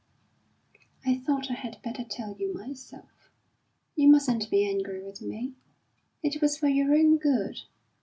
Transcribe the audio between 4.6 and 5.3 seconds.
angry with